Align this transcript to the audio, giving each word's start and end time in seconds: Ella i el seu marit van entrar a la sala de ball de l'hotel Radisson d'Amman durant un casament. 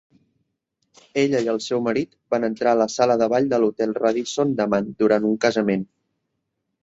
Ella 1.23 1.41
i 1.47 1.49
el 1.51 1.59
seu 1.65 1.81
marit 1.87 2.15
van 2.35 2.47
entrar 2.47 2.71
a 2.71 2.79
la 2.79 2.87
sala 2.93 3.17
de 3.23 3.27
ball 3.33 3.51
de 3.51 3.59
l'hotel 3.63 3.93
Radisson 3.99 4.57
d'Amman 4.61 4.89
durant 5.03 5.29
un 5.33 5.39
casament. 5.45 5.85